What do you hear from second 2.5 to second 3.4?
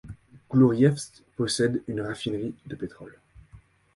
de pétrole.